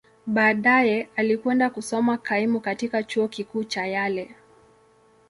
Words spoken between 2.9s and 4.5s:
Chuo Kikuu cha Yale.